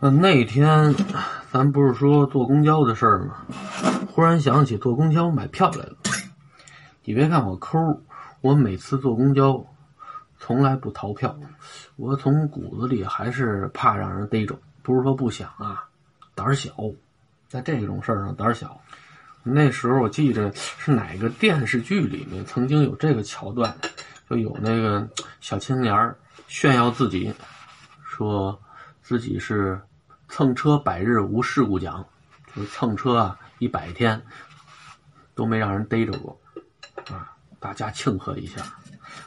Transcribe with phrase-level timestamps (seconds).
[0.00, 0.94] 嗯，那天
[1.50, 3.44] 咱不是说坐公交的事儿吗？
[4.12, 5.96] 忽然想起坐公交买票来了。
[7.02, 7.80] 你别看我抠，
[8.40, 9.66] 我每次坐公交
[10.38, 11.36] 从来不逃票，
[11.96, 14.56] 我从骨子里还是怕让人逮着。
[14.82, 15.88] 不是说不想啊，
[16.36, 16.72] 胆儿小，
[17.48, 18.80] 在这种事儿上胆儿小。
[19.42, 23.76] 那时候我记着是哪个电视剧里面曾经有这个桥段，
[24.30, 25.08] 就有那个
[25.40, 26.14] 小青年
[26.46, 27.34] 炫耀自己，
[28.04, 28.60] 说
[29.02, 29.80] 自己是
[30.28, 32.04] 蹭车百日无事故奖，
[32.54, 34.22] 就是蹭车啊一百天
[35.34, 36.38] 都没让人逮着过，
[37.10, 38.62] 啊，大家庆贺一下。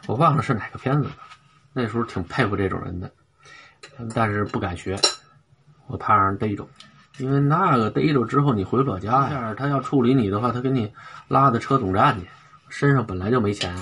[0.08, 1.16] 我忘了是哪个片子了，
[1.74, 3.12] 那时候挺佩服这种人的，
[4.14, 4.98] 但是不敢学，
[5.88, 6.68] 我怕让人逮着。
[7.18, 9.54] 因为那个逮着之后，你回不了家呀。
[9.54, 10.92] 他要处理你的话，他给你
[11.28, 12.28] 拉到车总站去，
[12.70, 13.76] 身上本来就没钱，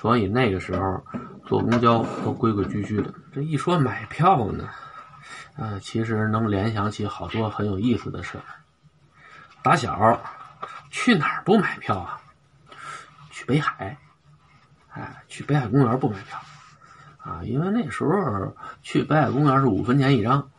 [0.00, 1.02] 所以那个时候
[1.46, 3.14] 坐公交都规规矩矩的。
[3.32, 4.68] 这一说买票呢，
[5.56, 8.44] 呃，其实能联想起好多很有意思的事儿。
[9.62, 10.20] 打小
[10.90, 12.20] 去哪儿不买票啊？
[13.30, 13.96] 去北海，
[14.90, 16.40] 哎，去北海公园不买票
[17.18, 17.40] 啊？
[17.44, 20.50] 因为那时候去北海公园是五分钱一张。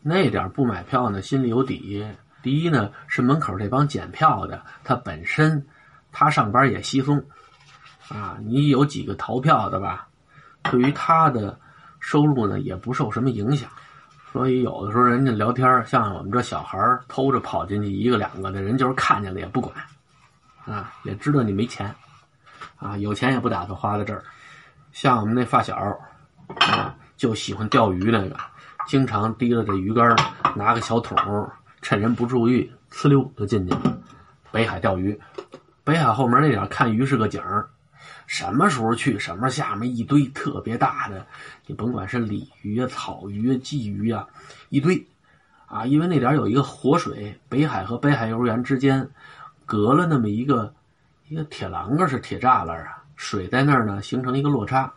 [0.00, 2.06] 那点不买票呢，心里有底。
[2.40, 5.66] 第一呢，是门口这帮检票的，他本身
[6.12, 7.26] 他上班也稀松
[8.08, 8.38] 啊。
[8.40, 10.08] 你有几个逃票的吧？
[10.62, 11.58] 对于他的
[11.98, 13.68] 收入呢，也不受什么影响。
[14.32, 19.74] 所以有的时候人家聊天，像我们这小孩偷着跑进去一个两个的，人就是看见了也不管
[20.66, 21.94] 啊，也知道你没钱
[22.76, 24.22] 啊，有钱也不打算花在这儿。
[24.92, 25.76] 像我们那发小，
[27.16, 28.36] 就喜欢钓鱼那个。
[28.86, 30.16] 经常提着这鱼竿，
[30.54, 31.16] 拿个小桶，
[31.82, 33.98] 趁人不注意，呲溜就进去了。
[34.50, 35.18] 北海钓鱼，
[35.84, 37.68] 北海后门那点看鱼是个景儿。
[38.28, 41.26] 什么时候去，什么下面一堆特别大的，
[41.66, 44.28] 你甭管是鲤鱼啊、草鱼啊、鲫鱼啊，
[44.68, 45.04] 一堆
[45.64, 45.86] 啊。
[45.86, 49.08] 因为那点有一个活水，北海和北海幼儿园之间
[49.64, 50.74] 隔了那么一个
[51.28, 54.92] 一个铁栏杆是铁栅栏啊，水在那儿呢，形成了一个落差。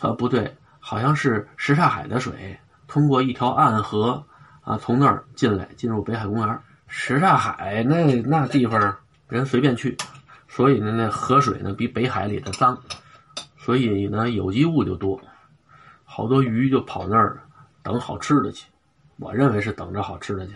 [0.00, 2.56] 呃，不对，好像是什刹海的水。
[2.86, 4.24] 通过一条暗河
[4.60, 6.58] 啊，从那儿进来，进入北海公园。
[6.86, 8.96] 什刹海那那地方
[9.26, 9.96] 人随便去，
[10.54, 12.78] 所以呢，那河水呢比北海里的脏，
[13.56, 15.18] 所以呢有机物就多，
[16.04, 17.40] 好多鱼就跑那儿
[17.82, 18.66] 等好吃的去。
[19.16, 20.52] 我认为是等着好吃的去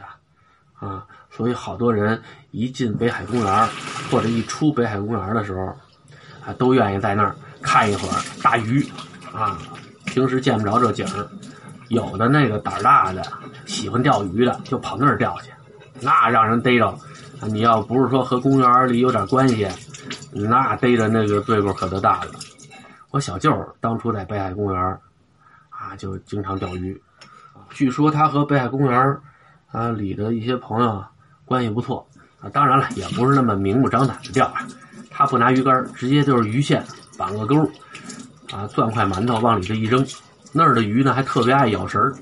[0.79, 2.21] 啊，所以好多人
[2.51, 3.69] 一进北海公园
[4.11, 5.65] 或者一出北海公园的时候
[6.45, 8.87] 啊，都愿意在那儿看一会儿大鱼
[9.33, 9.59] 啊。
[10.05, 11.27] 平时见不着这景儿。
[11.89, 13.23] 有的那个胆大的，
[13.65, 15.51] 喜欢钓鱼的，就跑那儿钓去，
[16.01, 16.95] 那让人逮着。
[17.43, 19.69] 你要不是说和公园里有点关系，
[20.45, 22.31] 那逮着那个罪过可就大了。
[23.11, 24.99] 我小舅当初在北海公园
[25.71, 27.01] 啊，就经常钓鱼。
[27.71, 29.19] 据说他和北海公园
[29.71, 31.05] 啊里的一些朋友
[31.45, 32.07] 关系不错
[32.41, 32.49] 啊。
[32.51, 34.53] 当然了，也不是那么明目张胆的钓。
[35.11, 36.85] 他不拿鱼竿，直接就是鱼线
[37.17, 37.65] 绑个钩，
[38.53, 40.05] 啊，攥块馒头往里头一扔。
[40.53, 42.15] 那儿的鱼呢，还特别爱咬食儿，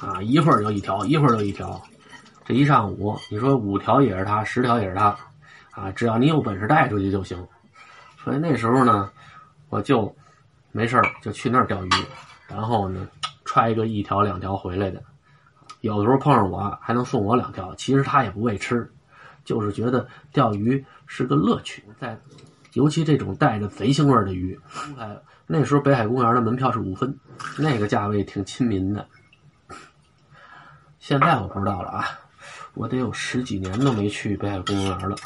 [0.00, 1.80] 啊，一会儿就一条，一会儿就一条，
[2.46, 5.14] 这一上午，你说五条也是他，十条也是他，
[5.72, 7.46] 啊，只要你有本事带出去就行。
[8.22, 9.10] 所以那时候呢，
[9.68, 10.14] 我就
[10.72, 11.90] 没事儿就去那儿钓鱼，
[12.48, 13.08] 然后呢，
[13.44, 15.02] 揣个一条两条回来的，
[15.80, 18.92] 有的时候碰上我还能送我两条，其实他也不为吃，
[19.44, 22.20] 就是觉得钓鱼是个乐趣，在，
[22.74, 24.60] 尤其这种带着贼腥味的鱼，
[25.46, 27.18] 那时候北海公园的门票是五分，
[27.58, 29.06] 那个价位挺亲民的。
[30.98, 32.04] 现在我不知道了啊，
[32.74, 35.16] 我得有十几年都没去北海公园了。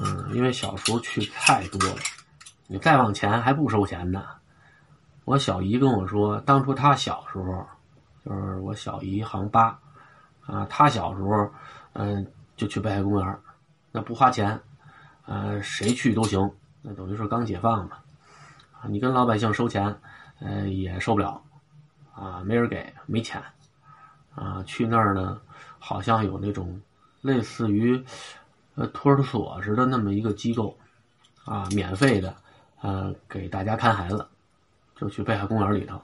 [0.00, 1.96] 嗯，因为小时候去太多了。
[2.68, 4.24] 你再往前还不收钱呢。
[5.24, 7.66] 我小姨跟我说，当初她小时候，
[8.24, 9.78] 就是我小姨行八，
[10.46, 11.50] 啊，她小时候，
[11.94, 12.26] 嗯，
[12.56, 13.38] 就去北海公园，
[13.90, 14.58] 那不花钱，
[15.26, 16.50] 呃，谁去都行，
[16.80, 17.98] 那等于是刚解放嘛。
[18.80, 19.94] 啊，你跟老百姓收钱，
[20.40, 21.42] 呃，也收不了，
[22.14, 23.42] 啊，没人给，没钱，
[24.34, 25.40] 啊，去那儿呢，
[25.78, 26.80] 好像有那种
[27.20, 28.02] 类似于
[28.78, 30.78] 呃托儿所似的那么一个机构，
[31.44, 32.32] 啊，免费的，
[32.80, 34.24] 呃，给大家看孩子，
[34.94, 35.96] 就去北海公园里头，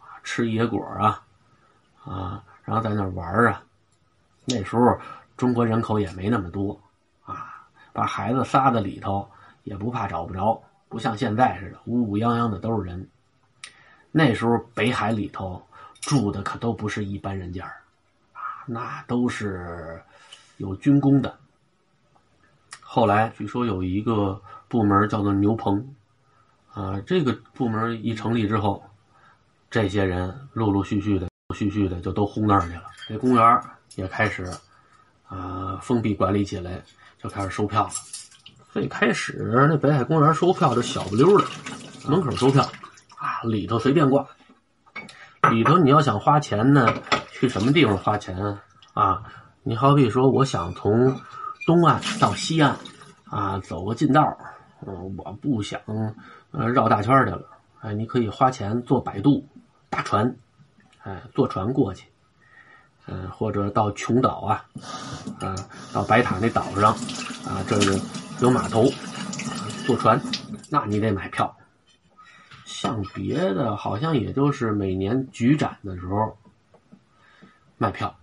[0.00, 1.22] 啊，吃野果啊，
[2.02, 3.62] 啊，然后在那玩啊，
[4.46, 4.98] 那时候
[5.36, 6.80] 中国人口也没那么多，
[7.22, 9.28] 啊，把孩子撒在里头
[9.64, 10.58] 也不怕找不着。
[10.88, 13.06] 不像现在似的乌乌泱泱的都是人，
[14.10, 15.62] 那时候北海里头
[16.00, 17.66] 住的可都不是一般人家
[18.32, 20.02] 啊，那都是
[20.56, 21.38] 有军功的。
[22.94, 25.82] 后来据说有一个部门叫做牛棚，
[26.74, 28.84] 啊，这个部门一成立之后，
[29.70, 32.82] 这些人陆陆续续的陆续续的就都轰那儿去了。
[33.08, 33.60] 这公园
[33.94, 34.44] 也开始
[35.26, 36.82] 啊封闭管理起来，
[37.18, 37.90] 就开始收票了。
[38.74, 41.46] 最开始那北海公园收票就小不溜的，
[42.06, 42.62] 门口收票
[43.16, 44.26] 啊，里头随便逛。
[45.50, 46.92] 里头你要想花钱呢，
[47.30, 48.36] 去什么地方花钱
[48.92, 49.22] 啊？
[49.62, 51.18] 你好比说，我想从
[51.64, 52.76] 东岸到西岸
[53.24, 54.36] 啊，走个近道
[54.86, 55.80] 嗯，我不想
[56.50, 57.42] 呃绕大圈去了。
[57.80, 59.46] 哎，你可以花钱坐摆渡
[59.88, 60.36] 大船，
[61.02, 62.08] 哎，坐船过去，
[63.06, 64.64] 嗯，或者到琼岛啊，
[65.40, 65.54] 啊，
[65.92, 66.92] 到白塔那岛上
[67.46, 68.00] 啊，这是
[68.40, 68.84] 有码头，
[69.86, 70.20] 坐船，
[70.68, 71.56] 那你得买票。
[72.64, 76.36] 像别的，好像也就是每年举展的时候
[77.78, 78.16] 卖票。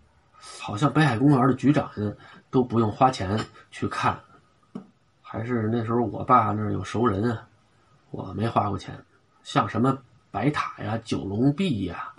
[0.58, 1.90] 好像北海公园的菊展
[2.52, 4.20] 都不用花钱去看，
[5.22, 7.48] 还是那时候我爸那儿有熟人啊，
[8.12, 8.98] 我没花过钱。
[9.44, 9.98] 像什么
[10.32, 12.14] 白塔呀、九龙壁呀，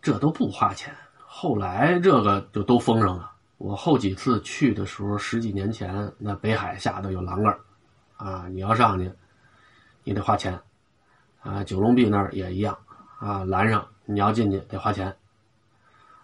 [0.00, 0.94] 这都不花钱。
[1.18, 3.30] 后来这个就都封上了。
[3.58, 7.58] 我后几次去的时候，十几年前那北海下头有栏杆
[8.16, 9.12] 啊，你要上去，
[10.02, 10.58] 你得花钱
[11.40, 11.62] 啊。
[11.62, 12.78] 九龙壁那儿也一样
[13.18, 15.14] 啊，拦上你要进去得花钱。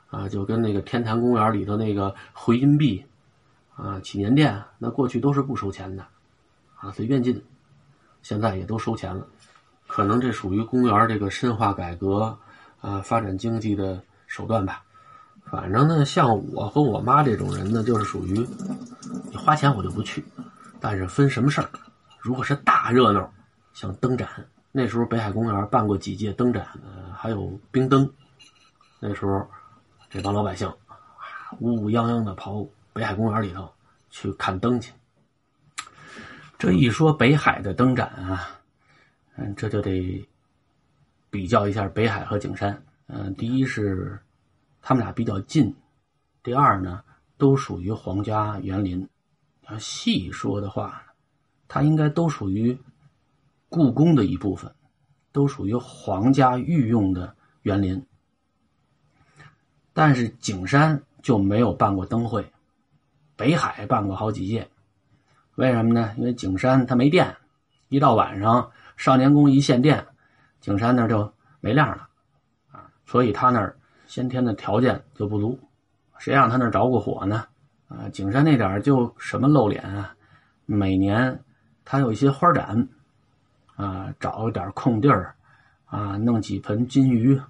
[0.08, 3.05] 啊，就跟那个天坛公园里头那个回音壁，
[3.76, 6.05] 啊，祈年殿，那过去都是不收钱的，
[6.76, 7.44] 啊，随便进，
[8.23, 9.26] 现在也都收钱了。
[9.87, 12.37] 可能这属于公园这个深化改革，
[12.81, 14.82] 啊，发展经济的手段吧。
[15.44, 18.44] 反正呢，像我和我妈这种人呢，就是属于
[19.31, 20.25] 你花钱我就不去，
[20.81, 21.69] 但是分什么事儿。
[22.19, 23.32] 如果是大热闹，
[23.75, 24.29] 像灯展，
[24.72, 28.11] 那时候北海公园办过几届灯展，呃，还有冰灯，
[28.99, 29.46] 那时候。
[30.08, 30.96] 这帮老百姓啊，
[31.58, 32.64] 乌乌泱泱的跑
[32.96, 33.70] 北海公园里头
[34.08, 34.90] 去看灯去。
[36.56, 38.58] 这一说北海的灯展啊，
[39.34, 40.26] 嗯，这就得
[41.28, 42.82] 比较一下北海和景山。
[43.08, 44.19] 嗯，第一是
[44.81, 45.76] 他们俩比较近，
[46.43, 47.04] 第二呢
[47.37, 49.06] 都属于皇家园林。
[49.69, 51.04] 要细说的话，
[51.69, 52.78] 它应该都属于
[53.69, 54.75] 故宫的一部分，
[55.32, 58.06] 都属于皇家御用的园林。
[59.93, 62.50] 但是景山就没有办过灯会，
[63.36, 64.68] 北海办过好几届，
[65.56, 66.14] 为什么呢？
[66.16, 67.36] 因为景山它没电，
[67.88, 70.06] 一到晚上少年宫一限电，
[70.60, 72.08] 景山那就没亮了，
[72.72, 75.58] 啊，所以他那儿先天的条件就不足，
[76.18, 77.44] 谁让他那儿着过火呢？
[77.88, 80.14] 啊，景山那点就什么露脸啊，
[80.64, 81.38] 每年
[81.84, 82.88] 他有一些花展，
[83.76, 85.34] 啊，找一点空地儿，
[85.84, 87.40] 啊，弄几盆金鱼。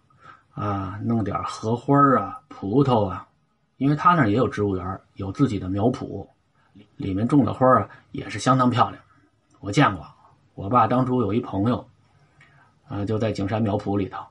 [0.56, 3.25] 啊，弄点荷花啊，葡萄啊，
[3.76, 6.26] 因为他那也有植物园，有自己的苗圃，
[6.96, 9.02] 里面种的花啊也是相当漂亮。
[9.61, 10.06] 我见过，
[10.55, 11.87] 我爸当初有一朋友，
[12.88, 14.25] 啊，就在景山苗圃里头，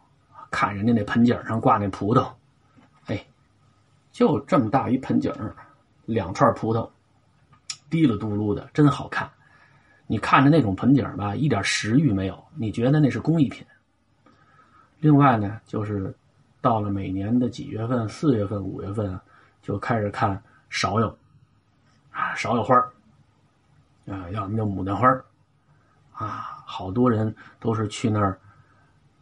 [0.50, 2.32] 看人家那盆景上挂那葡萄，
[3.06, 3.26] 哎，
[4.12, 5.32] 就这么大一盆景
[6.06, 6.90] 两串葡萄，
[7.90, 9.30] 滴了嘟噜的，真好看。
[10.08, 13.66] 你看着那种盆景吧，一点食欲没有，你觉得那是工艺品。
[15.00, 16.16] 另外呢，就是
[16.62, 19.20] 到了每年的几月份，四月份、五月份，
[19.66, 20.40] 就开始看
[20.70, 21.08] 芍药
[22.12, 22.76] 啊，芍药花
[24.06, 25.08] 啊，要么叫牡丹花
[26.14, 28.40] 啊，好多人都是去那儿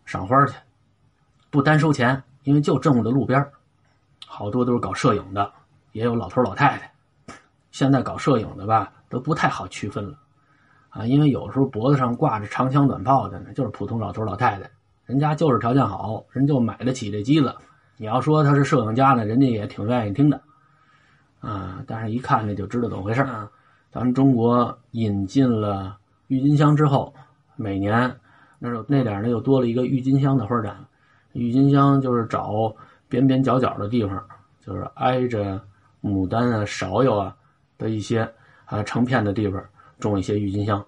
[0.03, 0.53] 赏花去，
[1.49, 3.49] 不单收钱，因为就正在路边
[4.27, 5.49] 好多都是搞摄影的，
[5.93, 6.93] 也有老头老太太。
[7.71, 10.17] 现在搞摄影的吧，都不太好区分了
[10.89, 14.69] 啊，因为有时候脖子上挂着长枪短炮的呢，就是普通老头老太太。
[15.05, 17.55] 人家就是条件好，人就买得起这机子。
[17.97, 20.41] 你要说他是摄影家呢，人家也挺愿意听的，
[21.39, 23.49] 啊，但是一看呢就知道怎么回事啊。
[23.91, 25.97] 咱们中国引进了
[26.27, 27.13] 郁金香之后，
[27.55, 28.15] 每年
[28.59, 30.85] 那那点呢又多了一个郁金香的花展。
[31.33, 32.75] 郁金香就是找
[33.07, 34.23] 边边角角的地方，
[34.59, 35.61] 就是挨着
[36.01, 37.35] 牡丹啊、芍药啊
[37.77, 38.27] 的一些
[38.65, 39.63] 啊成片的地方
[39.99, 40.79] 种一些郁金香，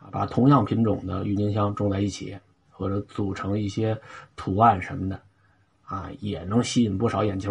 [0.00, 2.36] 啊，把同样品种的郁金香种在一起。
[2.70, 4.00] 或者组成一些
[4.36, 5.20] 图案什么的，
[5.88, 7.50] 啊，也能吸引不少眼球。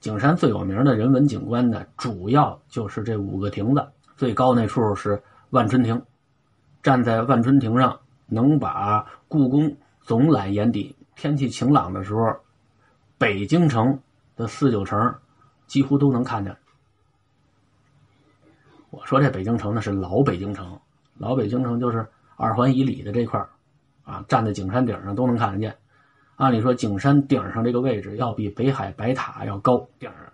[0.00, 3.84] 景山最有名的人文景观呢，主要就是这五个亭子，
[4.16, 6.00] 最高那处是万春亭。
[6.84, 10.94] 站在万春亭上，能把故宫总览眼底。
[11.16, 12.20] 天气晴朗的时候，
[13.18, 13.98] 北京城
[14.36, 15.16] 的四九城
[15.66, 16.56] 几乎都能看见。
[18.90, 20.78] 我说这北京城呢是老北京城，
[21.16, 23.44] 老北京城就是二环以里的这块
[24.04, 25.76] 啊，站在景山顶上都能看得见。
[26.38, 29.76] 按理说，景山顶上这个位置要比北海白塔要高。
[29.98, 30.32] 顶上，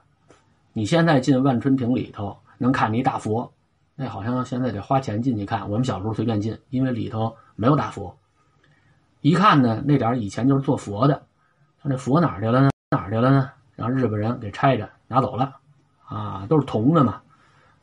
[0.75, 3.51] 你现在进万春亭里头能看一大佛，
[3.97, 5.71] 那好像现在得花钱进去看。
[5.71, 8.15] 我们小时候随便进，因为里头没有大佛。
[9.23, 11.23] 一看呢，那点以前就是做佛的，
[11.83, 12.69] 他那佛哪去了呢？
[12.91, 13.51] 儿去了呢？
[13.75, 15.57] 让日本人给拆着拿走了，
[16.05, 17.23] 啊，都是铜的嘛，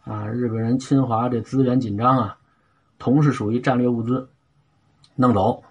[0.03, 2.37] 啊，日本人侵华这资源紧张啊，
[2.99, 4.29] 铜是属于战略物资，
[5.15, 5.63] 弄走，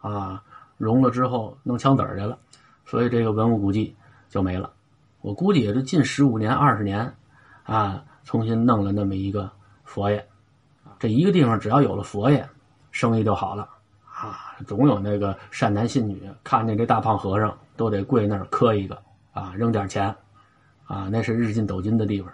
[0.00, 0.44] 啊，
[0.76, 2.38] 融了之后弄枪子儿去了，
[2.84, 3.94] 所以这个文物古迹
[4.28, 4.70] 就没了。
[5.20, 7.12] 我估计也就近十五年、二十年，
[7.64, 9.50] 啊，重新弄了那么一个
[9.84, 10.26] 佛爷，
[10.98, 12.48] 这一个地方只要有了佛爷，
[12.90, 13.68] 生意就好了，
[14.04, 18.96] 啊，总有那个善男信女看见这大胖和尚都得跪那儿磕一个。
[19.36, 20.16] 啊，扔点钱，
[20.86, 22.32] 啊，那是日进斗金的地方。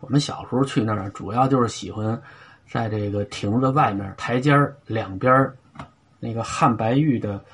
[0.00, 2.18] 我们小时候去那儿，主要就是喜欢
[2.66, 4.54] 在这个亭子外面台阶
[4.86, 5.52] 两边
[6.24, 7.44] 那个汉白玉的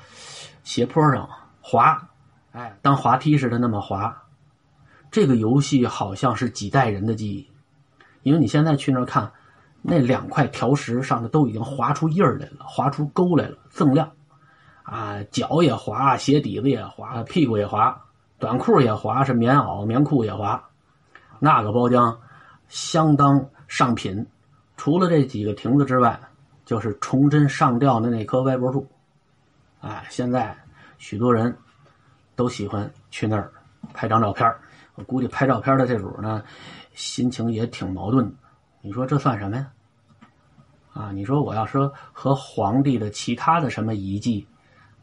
[0.63, 1.27] 斜坡上
[1.59, 2.07] 滑，
[2.51, 4.15] 哎，当滑梯似的那么滑。
[5.09, 7.49] 这个游戏好像是几代人的记忆，
[8.21, 9.31] 因为你现在去那儿看，
[9.81, 14.11] 那两块条石上的都已经划出印儿来了，划出沟来了，锃亮。
[14.83, 17.99] 啊，脚也滑，鞋底子也滑，屁股也滑。
[18.37, 20.63] 短裤也滑，是棉袄、棉裤也滑，
[21.39, 22.15] 那个包浆
[22.67, 24.27] 相当上品。
[24.77, 26.19] 除了这几个亭子之外，
[26.69, 28.87] 就是崇祯上吊的那棵歪脖树。
[29.81, 30.55] 哎，现在
[30.99, 31.57] 许多人
[32.35, 33.51] 都喜欢去那儿
[33.91, 34.47] 拍张照片
[34.93, 36.43] 我估计拍照片的这主呢，
[36.93, 38.31] 心情也挺矛盾。
[38.81, 39.67] 你说这算什么呀？
[40.93, 44.47] 啊，你说我要说和皇帝的其他的什么遗迹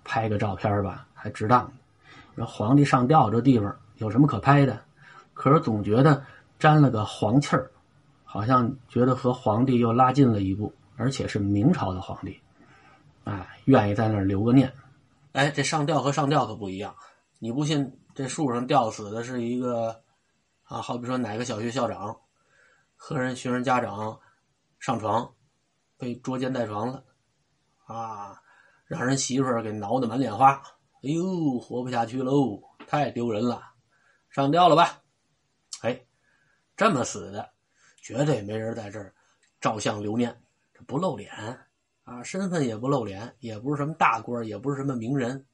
[0.04, 1.68] 拍个照片吧，还值当。
[2.36, 4.78] 那皇帝上吊这地方有什么可拍的？
[5.34, 6.22] 可是总觉得
[6.60, 7.68] 沾了个皇气儿，
[8.22, 12.40] 好像觉得和皇帝又拉近了一步，而且是明朝的皇帝，
[13.24, 14.72] 哎，愿意在那儿留个念。
[15.32, 16.94] 哎，这上吊和上吊可不一样。
[17.38, 20.02] 你不信，这树上吊死的是一个
[20.64, 22.16] 啊，好比说哪个小学校长
[22.96, 24.18] 和人学生家长
[24.80, 25.30] 上床，
[25.98, 27.04] 被捉奸在床了，
[27.84, 28.40] 啊，
[28.86, 30.62] 让人媳妇儿给挠得满脸花。
[31.02, 32.60] 哎呦，活不下去喽！
[32.88, 33.62] 太丢人了，
[34.30, 35.02] 上吊了吧？
[35.82, 36.00] 哎，
[36.74, 37.50] 这么死的，
[38.00, 39.14] 绝对没人在这儿
[39.60, 40.34] 照相留念，
[40.86, 41.30] 不露脸
[42.04, 45.44] 啊，身份也不露脸，也不是什么大官，也不是什么名人，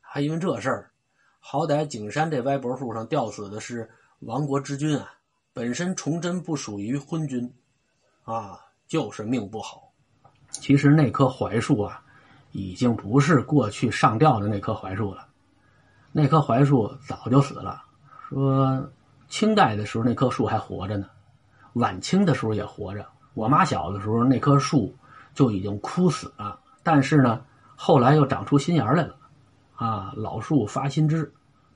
[0.00, 0.92] 还因为这事儿，
[1.40, 5.14] 好歹景山这歪脖树上吊死的是亡国之君啊，
[5.52, 7.52] 本身崇祯不属于昏君，
[8.24, 9.92] 啊，就是命不好。
[10.50, 12.00] 其实那棵槐树啊。
[12.56, 15.26] 已经不是过去上吊的那棵槐树了，
[16.12, 17.82] 那棵槐树早就死了。
[18.28, 18.88] 说
[19.28, 21.10] 清代的时候那棵树还活着呢，
[21.72, 23.04] 晚清的时候也活着。
[23.34, 24.94] 我妈小的时候那棵树
[25.34, 27.40] 就已经枯死了，但是呢，
[27.76, 29.16] 后来又长出新芽来了。
[29.74, 31.32] 啊，老树发新枝，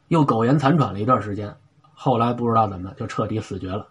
[0.06, 1.56] 又苟延残喘了一段时间，
[1.92, 3.88] 后来不知道怎么就彻底死绝了。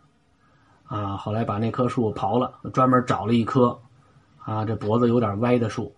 [0.85, 3.77] 啊，后来把那棵树刨了，专门找了一棵，
[4.39, 5.93] 啊，这脖子有点歪的树。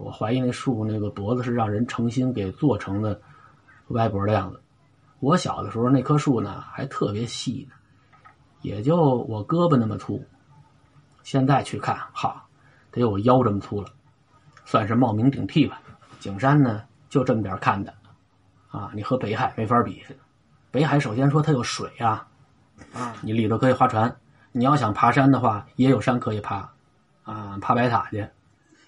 [0.00, 3.20] 我怀疑那树那个脖子是让人诚心给做成的
[3.88, 4.58] 歪脖的样子。
[5.20, 7.76] 我小的时候那棵树呢还特别细呢，
[8.62, 10.24] 也就我胳膊那么粗。
[11.22, 12.44] 现在去看，哈，
[12.90, 13.88] 得有我腰这么粗了，
[14.64, 15.80] 算是冒名顶替吧。
[16.20, 17.92] 景山呢就这么点看的，
[18.70, 20.02] 啊，你和北海没法比。
[20.70, 22.26] 北海首先说它有水啊，
[22.92, 24.14] 啊，你里头可以划船。
[24.52, 26.70] 你要想爬山的话，也有山可以爬，
[27.24, 28.28] 啊，爬白塔去。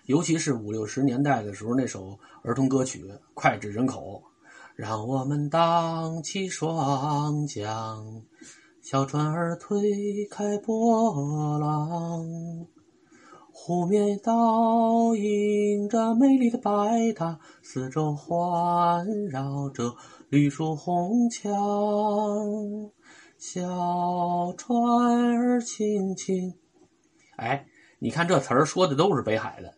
[0.07, 4.23] 尤其是五六十年代的时候，那首儿童歌曲脍炙人口。
[4.77, 7.97] 让我们荡起双桨，
[8.85, 12.23] 小船儿推开波浪，
[13.51, 19.97] 湖面倒映着美丽的白塔，四周环绕着
[20.29, 21.51] 绿树红墙，
[23.39, 26.53] 小船儿轻轻。
[27.37, 27.67] 哎，
[27.99, 29.75] 你看这词儿说的都是北海的。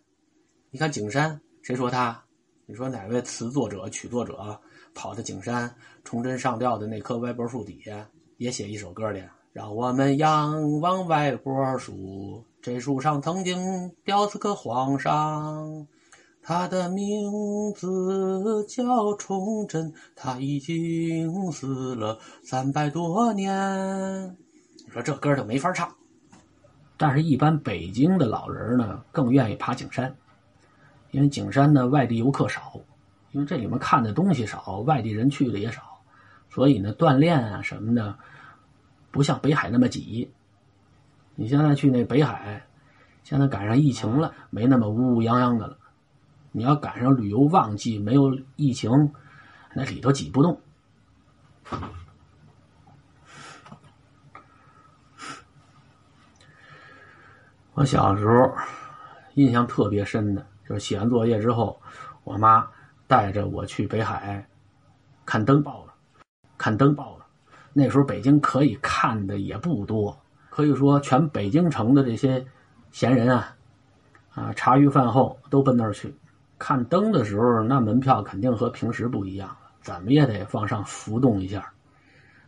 [0.73, 2.25] 你看景山，谁说他？
[2.67, 4.61] 你说哪位词作者、曲作者
[4.97, 5.73] 跑到景山
[6.03, 9.21] 崇祯上吊的那棵歪脖树底下，也写一首歌的？
[9.53, 15.87] 让我们仰望歪脖树，这树上曾经吊死个皇上，
[16.43, 17.33] 他的名
[17.75, 24.37] 字叫崇祯，他已经死了三百多年。
[24.85, 25.91] 你说这歌就没法唱，
[26.99, 30.15] 但是，一般北京的老人呢，更愿意爬景山。
[31.13, 32.79] 因为景山呢，外地游客少，
[33.33, 35.81] 因为这里面看的东西少，外地人去的也少，
[36.49, 38.19] 所以呢，锻炼啊什么的，
[39.11, 40.31] 不像北海那么挤。
[41.35, 42.67] 你现在去那北海，
[43.23, 45.79] 现在赶上疫情了，没那么乌乌泱泱的了。
[46.53, 49.13] 你要赶上旅游旺季，没有疫情，
[49.75, 50.61] 那里头挤不动。
[57.75, 58.57] 我小时候
[59.35, 60.47] 印象特别深的。
[60.67, 61.81] 就是写完作业之后，
[62.25, 62.69] 我妈
[63.07, 64.45] 带着我去北海
[65.25, 65.86] 看灯泡。
[66.67, 67.25] 看灯报了。
[67.73, 70.19] 那时候北京可以看的也不多，
[70.51, 72.45] 可以说全北京城的这些
[72.91, 73.55] 闲人啊，
[74.35, 76.13] 啊茶余饭后都奔那儿去
[76.59, 81.73] 看灯的时候，那门票肯定和平时不一样了，怎么也得往上浮动一下。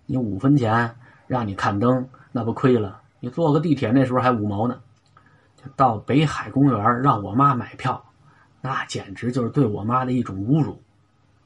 [0.04, 0.96] 你五分钱
[1.28, 3.00] 让你看灯，那不亏了？
[3.20, 4.80] 你坐个地铁那时候还五毛呢。
[5.76, 8.04] 到北海公园让我妈买票，
[8.60, 10.82] 那简直就是对我妈的一种侮辱。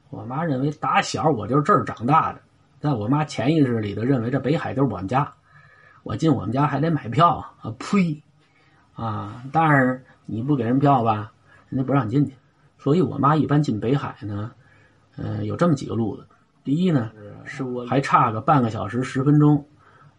[0.09, 2.41] 我妈认为打小我就是这儿长大的。
[2.83, 5.35] 在我妈潜意识里头，认为这北海就是我们家，
[6.03, 7.73] 我进我们家还得买票啊！
[7.79, 8.21] 呸！
[8.93, 11.31] 啊，但是你不给人票吧，
[11.69, 12.35] 人家不让你进去。
[12.77, 14.51] 所以我妈一般进北海呢，
[15.15, 16.27] 呃，有这么几个路子。
[16.65, 17.09] 第一呢，
[17.45, 19.65] 是我还差个半个小时十分钟，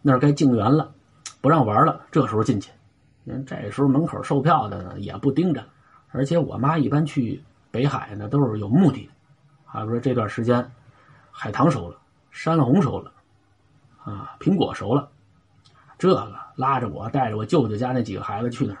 [0.01, 0.91] 那儿该静园了，
[1.41, 2.71] 不让玩了，这时候进去。
[3.25, 5.63] 人这时候门口售票的呢也不盯着，
[6.09, 9.07] 而且我妈一般去北海呢都是有目的
[9.71, 10.71] 的，比如说这段时间
[11.29, 11.97] 海棠熟了。
[12.35, 13.13] 山红熟了，
[14.03, 15.07] 啊，苹果熟了，
[15.97, 18.79] 这个拉着我，带着我舅舅家那几个孩子去那儿，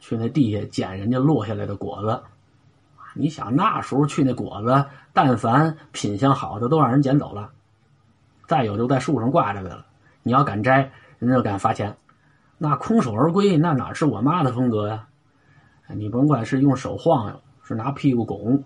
[0.00, 2.22] 去那地下捡人家落下来的果子。
[3.12, 7.50] 你想那时候去那果子，但凡品相好的都让人捡走了，
[8.46, 9.84] 再有就在树上挂着的了。
[10.22, 11.98] 你要敢摘，人家就敢罚钱。
[12.56, 15.06] 那空手而归，那哪是我妈的风格呀？
[15.88, 18.64] 你甭管是用手晃悠，是拿屁股拱。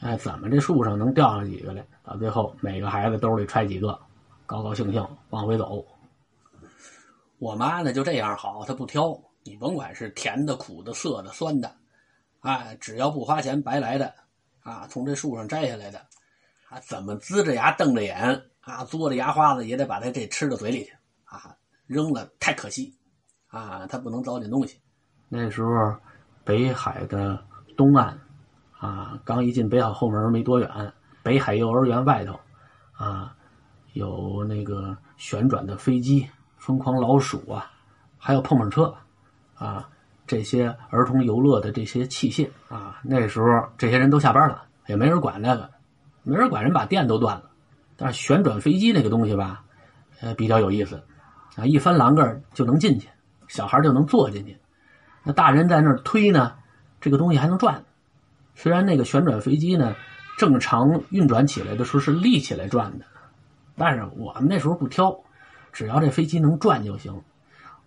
[0.00, 1.86] 哎，怎么这树上能掉上几个来？
[2.02, 3.98] 到最后，每个孩子兜里揣几个，
[4.46, 5.84] 高高兴兴往回走。
[7.38, 9.14] 我妈呢就这样好，她不挑，
[9.44, 11.70] 你甭管是甜的、苦的、涩的、酸的，
[12.40, 14.14] 哎，只要不花钱白来的，
[14.62, 15.98] 啊，从这树上摘下来的，
[16.70, 18.16] 啊，怎么呲着牙瞪着眼
[18.60, 20.92] 啊，嘬着牙花子也得把它这吃到嘴里去
[21.24, 21.54] 啊，
[21.86, 22.96] 扔了太可惜，
[23.48, 24.80] 啊，他不能糟践东西。
[25.28, 25.94] 那时候，
[26.42, 27.38] 北海的
[27.76, 28.18] 东岸。
[28.80, 32.40] 啊，刚一进北海后门没多远，北海幼儿园外头，
[32.92, 33.36] 啊，
[33.92, 37.70] 有那个旋转的飞机、疯狂老鼠啊，
[38.16, 38.94] 还有碰碰车，
[39.54, 39.86] 啊，
[40.26, 45.70] 这些儿童游乐的这些器械啊，那时候这些人都下班了，也没人管那个，
[46.22, 47.50] 没人管人把电都断了。
[47.98, 49.62] 但是旋转飞机那个东西吧，
[50.22, 51.02] 呃，比较有意思，
[51.56, 53.10] 啊，一翻栏杆就能进去，
[53.46, 54.58] 小孩就能坐进去，
[55.22, 56.54] 那大人在那儿推呢，
[56.98, 57.84] 这个东西还能转。
[58.62, 59.96] 虽然那个旋转飞机呢，
[60.36, 63.06] 正常运转起来的时候是立起来转的，
[63.74, 65.18] 但是我们那时候不挑，
[65.72, 67.22] 只要这飞机能转就行。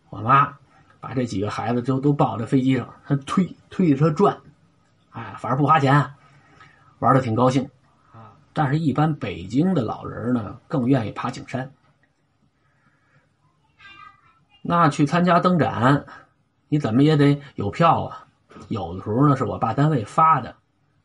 [0.10, 0.52] 我妈
[1.00, 4.36] 把这几个孩子就都抱在飞机上，她推推着车转，
[5.12, 6.12] 哎，反正不花钱，
[6.98, 7.70] 玩的挺高兴
[8.12, 8.34] 啊。
[8.52, 11.72] 但是，一般北京的老人呢，更愿意爬景山。
[14.64, 16.08] 那去参加灯展，
[16.68, 18.26] 你怎么也得有票啊。
[18.70, 20.56] 有的时候呢，是我爸单位发的。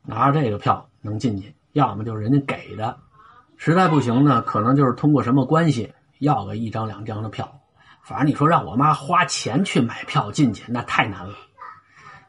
[0.09, 2.97] 拿着这个票能进去，要么就是人家给的，
[3.59, 7.61] 实在不行呢，可能就是通过什么关系要个一张两张的票。
[8.03, 11.35] 反正你说让我妈花钱去买票进去，那太难了。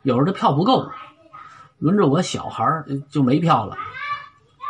[0.01, 0.91] 有时候这票不够，
[1.77, 2.65] 轮着我小孩
[3.09, 3.77] 就没票了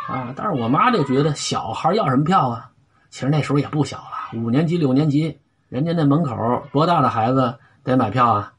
[0.06, 0.32] 啊。
[0.36, 2.70] 但是我妈就觉得小孩要什么票啊？
[3.10, 5.36] 其实那时候也不小了，五年级六年级，
[5.68, 8.52] 人家那门口多大的孩子得买票啊？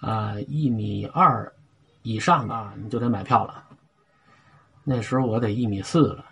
[0.00, 1.52] 啊，一米二
[2.02, 3.64] 以上的你就得买票了。
[4.90, 6.24] 那时候我得一米四了，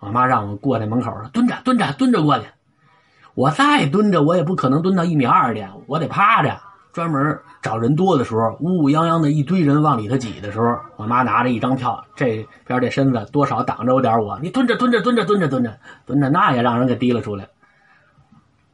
[0.00, 2.46] 我妈让我过那门口蹲着蹲着蹲着过去。
[3.36, 6.58] 我再蹲着，我也不可能蹲到一米二去，我得趴着。
[6.92, 14.36] 专门找人多的时候，乌乌泱泱的一堆人往里头挤的时候，我妈拿着一张票，这边这身子多少挡着我点我。
[14.42, 17.46] 你蹲着蹲着蹲着蹲着蹲着蹲着，那也让人给提了出来。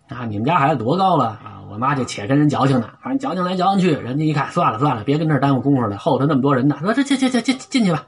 [0.09, 1.61] 啊，你们家孩子多高了啊？
[1.71, 8.05] 我妈就且跟人矫情呢，反正矫情来矫情去，人家一看算了算了，别跟这耽误功夫了，后头那么多人呢，说这进进进进进去吧。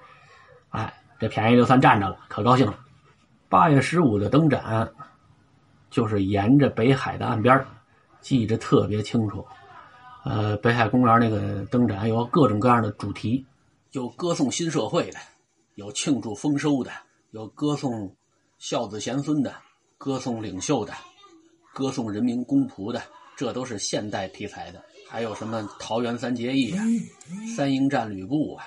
[0.77, 2.79] 哎，这便宜就算占着了，可高兴了。
[3.49, 4.87] 八月十五的灯展，
[5.89, 7.65] 就是沿着北海的岸边
[8.21, 9.43] 记着特别清楚。
[10.23, 13.43] 呃，北海公园那个灯展有各种各样的主题，
[13.93, 15.19] 有歌颂新社会的，
[15.77, 16.91] 有庆祝丰收的，
[17.31, 18.15] 有歌颂
[18.59, 19.55] 孝子贤孙的，
[19.97, 20.93] 歌颂领袖的，
[21.73, 23.01] 歌颂人民公仆的，
[23.35, 24.83] 这都是现代题材的。
[25.09, 26.85] 还有什么桃园三结义啊，
[27.57, 28.67] 三英战吕布啊。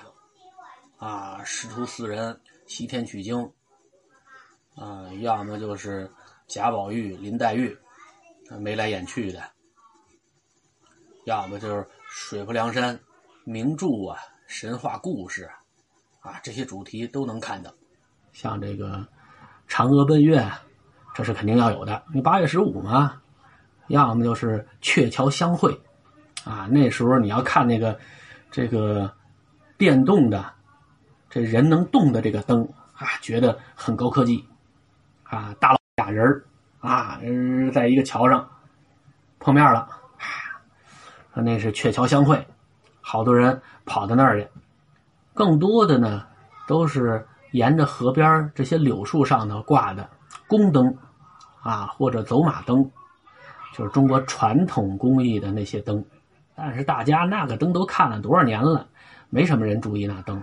[1.00, 3.50] 啊，师徒四人西天取经，
[4.76, 6.10] 啊，要么就是
[6.46, 7.74] 贾宝玉、林黛玉，
[8.60, 9.40] 眉来眼去的；
[11.24, 13.00] 要么就是水泊梁山
[13.44, 15.48] 名著啊、神话故事
[16.20, 17.72] 啊，这些主题都能看到。
[18.34, 19.02] 像这个
[19.70, 20.46] 嫦娥奔月，
[21.14, 22.04] 这是肯定要有的。
[22.12, 23.18] 你八月十五嘛，
[23.88, 25.72] 要么就是鹊桥相会，
[26.44, 27.98] 啊，那时候你要看那个
[28.50, 29.10] 这个
[29.78, 30.59] 电动的。
[31.30, 34.44] 这人能动的这个灯啊，觉得很高科技，
[35.22, 36.44] 啊，大老俩人
[36.80, 37.20] 啊，
[37.72, 38.46] 在一个桥上
[39.38, 39.88] 碰面了，
[41.32, 42.44] 说那是鹊桥相会，
[43.00, 44.48] 好多人跑到那儿去。
[45.32, 46.26] 更多的呢，
[46.66, 50.10] 都是沿着河边这些柳树上头挂的
[50.48, 50.84] 宫灯
[51.62, 52.90] 啊，或者走马灯，
[53.72, 56.04] 就是中国传统工艺的那些灯。
[56.56, 58.88] 但是大家那个灯都看了多少年了，
[59.30, 60.42] 没什么人注意那灯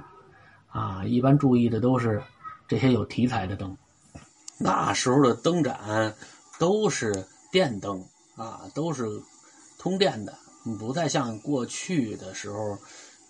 [0.68, 2.22] 啊，一般注意的都是
[2.68, 3.76] 这些有题材的灯。
[4.60, 6.14] 那时候的灯盏
[6.60, 8.04] 都是电灯
[8.36, 9.06] 啊，都是
[9.78, 10.34] 通电的，
[10.80, 12.78] 不再像过去的时候，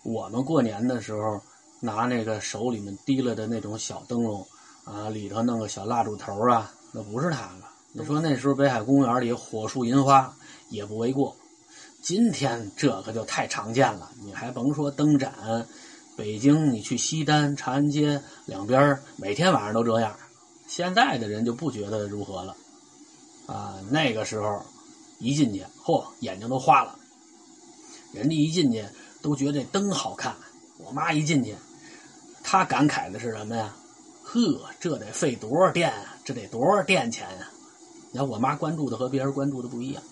[0.02, 1.40] 我们过年的时候
[1.80, 4.46] 拿那个手里面提了的那种小灯笼
[4.84, 7.68] 啊，里头弄个小蜡烛头啊，那不是它了。
[7.92, 10.34] 你说那时候北海公园里火树银花
[10.70, 11.36] 也不为过。
[12.02, 15.66] 今天这可就太常见了，你还甭说灯盏，
[16.18, 20.12] 北京你去西单、长安街两边每天晚上都这样。
[20.66, 22.56] 现在的人就不觉得如何了，
[23.46, 24.60] 啊，那个时候
[25.20, 26.96] 一进去，嚯，眼睛都花了。
[28.12, 28.84] 人家一进去
[29.22, 30.34] 都觉得这灯好看。
[30.78, 31.54] 我妈一进去，
[32.42, 33.72] 她感慨的是什么呀？
[34.24, 36.16] 呵，这得费多少电啊？
[36.24, 37.48] 这得多少电钱呀？
[38.10, 40.02] 你看我妈关注的和别人关注的不一样。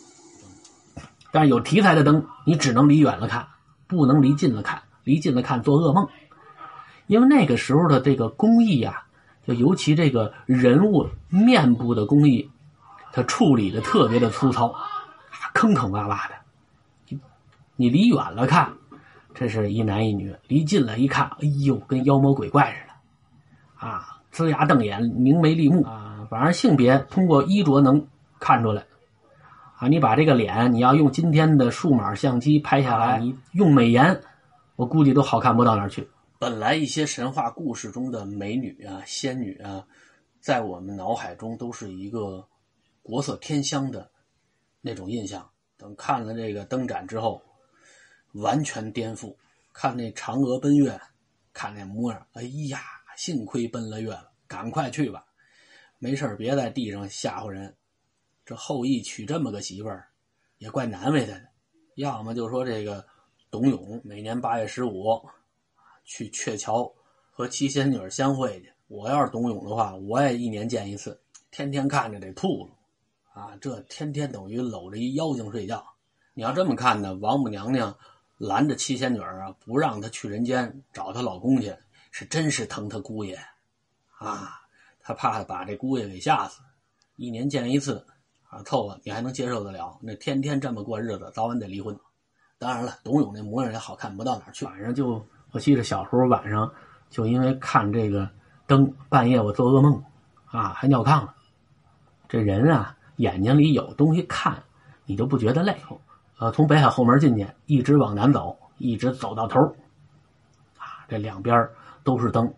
[1.33, 3.45] 但是有题材的灯，你只能离远了看，
[3.88, 4.81] 不能离近了看。
[5.07, 6.09] 离近了看做噩梦，
[7.07, 9.07] 因为那个时候的这个工艺啊，
[9.47, 12.51] 就尤其这个人物面部的工艺，
[13.12, 14.75] 它处理的特别的粗糙，
[15.55, 17.19] 坑坑洼洼的。
[17.77, 18.73] 你离远了看，
[19.33, 26.27] 这是一男一女；离近了一看，哎呦，跟妖魔鬼怪似的，啊，呲牙瞪眼，明眉立目啊。
[26.29, 28.05] 反正性别通过衣着能
[28.40, 28.83] 看出来。
[29.79, 34.21] 啊，你把这个脸，你要用今天的数码相机拍下来，你用美颜，
[34.77, 36.07] 我估计都好看不到哪儿去。
[36.39, 39.87] 本来一些神话故事中的美女啊、仙女啊，
[40.39, 42.47] 在我们脑海中都是一个
[43.03, 44.11] 国色天香的
[44.83, 45.49] 那种印象。
[45.79, 47.43] 等看了这个灯盏之后，
[48.35, 49.35] 完全颠覆。
[49.73, 50.99] 看那嫦娥奔月，
[51.53, 52.81] 看那模样，哎呀，
[53.17, 55.25] 幸亏奔了月了，赶快去吧，
[55.99, 57.75] 没事别在地上吓唬人。
[58.45, 60.09] 这后羿娶这么个媳妇儿，
[60.59, 61.45] 也怪难为他的。
[61.97, 63.07] 要么就说这个
[63.51, 65.21] 董永每年八月十五
[66.05, 66.93] 去鹊桥
[67.31, 68.73] 和七仙女相会去。
[68.89, 72.73] 我要是董永的话，我也一年见一次，天天看着得吐了
[73.33, 73.57] 啊！
[73.61, 75.85] 这天天等于搂着一妖精睡觉。
[76.35, 77.97] 你要这么看呢，王母娘娘
[78.39, 81.75] 拦着七仙女啊，不让她去人间找她老公去，
[82.11, 83.39] 是真是疼她姑爷
[84.19, 84.61] 啊！
[85.01, 86.61] 她怕把这姑爷给吓死。
[87.17, 88.07] 一年见一次。
[88.49, 89.99] 啊，凑合，你还能接受得了？
[90.01, 91.99] 那天天这么过日子，早晚得离婚。
[92.59, 94.64] 当然了，董永那模样也好看不到哪儿去。
[94.64, 96.73] 晚上就，我记得小时候晚上
[97.11, 98.29] 就因为看这个
[98.66, 100.03] 灯，半夜我做噩梦，
[100.47, 101.35] 啊，还尿炕了。
[102.29, 104.62] 这人啊，眼睛里有东西看，
[105.05, 105.77] 你就不觉得累。
[106.38, 109.61] 呃，从北海后门进去，一直往南走，一直走到头，
[110.79, 111.69] 啊，这两边
[112.05, 112.53] 都是灯。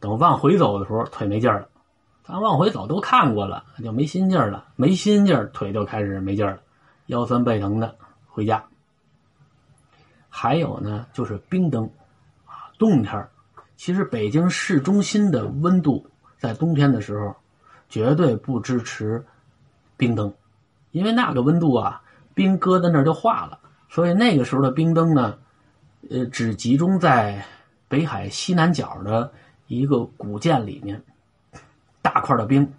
[0.00, 1.66] 等往回走的时候，腿没劲了。
[2.24, 6.60] 咱往回走都看过了，就没心劲了，没心劲，腿就开始没劲了，
[7.06, 8.62] 腰酸背疼的回家。
[10.36, 11.88] 还有呢，就是冰灯，
[12.44, 13.28] 啊，冬天
[13.76, 16.04] 其实北京市中心的温度
[16.38, 17.36] 在冬天的时候，
[17.88, 19.24] 绝对不支持
[19.96, 20.34] 冰灯，
[20.90, 22.02] 因为那个温度啊，
[22.34, 25.38] 冰搁在那儿就化了，所以那个时候的冰灯呢，
[26.10, 27.46] 呃，只集中在
[27.86, 29.32] 北海西南角的
[29.68, 31.00] 一个古建里面。
[32.02, 32.74] 大块的冰，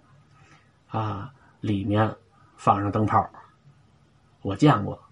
[0.88, 2.14] 啊，里面
[2.54, 3.28] 放上灯泡，
[4.42, 5.02] 我见过。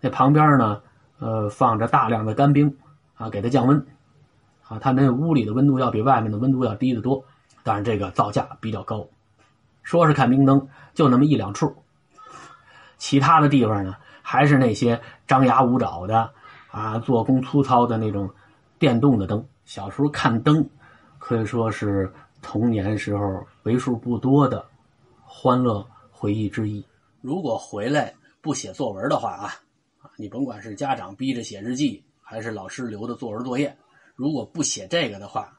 [0.00, 0.80] 那旁边呢，
[1.18, 2.76] 呃，放着大量的干冰，
[3.14, 3.86] 啊，给它降温。
[4.68, 7.24] 啊，它那屋里的温度要比外面的温度要低得多，
[7.62, 9.06] 但是这个造价比较高。
[9.82, 11.74] 说是看冰灯，就那么一两处，
[12.96, 16.30] 其他的地方呢，还是那些张牙舞爪的，
[16.70, 18.30] 啊，做工粗糙的那种
[18.78, 19.46] 电动的灯。
[19.64, 20.68] 小时候看灯，
[21.18, 22.12] 可以说是。
[22.46, 24.66] 童年时候为数不多的
[25.22, 26.86] 欢乐回忆之一。
[27.22, 29.54] 如果回来不写作文的话啊，
[30.16, 33.76] 你甭管是家长逼着写日记，还是老师留的作文作业，
[34.14, 35.58] 如果不写这个的话，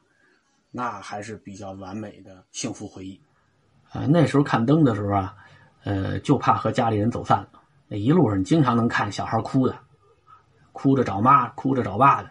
[0.70, 3.20] 那还是比较完美的幸福回忆。
[3.90, 5.36] 啊，那时候看灯的时候啊，
[5.84, 7.48] 呃，就怕和家里人走散了。
[7.88, 9.76] 那一路上经常能看小孩哭的，
[10.72, 12.30] 哭着找妈，哭着找爸的，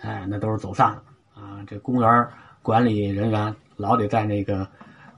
[0.00, 1.64] 哎，那都是走散了啊。
[1.66, 2.28] 这公园。
[2.62, 4.68] 管理人员老得在那个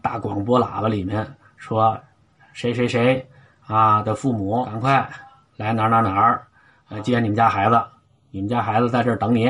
[0.01, 2.01] 大广播喇叭里面说
[2.55, 3.29] ：“谁谁谁
[3.67, 5.11] 啊的父母，赶快
[5.57, 6.47] 来哪哪哪儿，
[6.89, 7.83] 来接你们家孩子，
[8.31, 9.49] 你们家孩子在这儿等你。”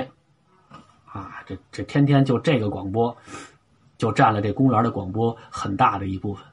[1.12, 3.14] 啊，这这天天就这个广播，
[3.98, 6.44] 就占了这公园的广播很大的一部分。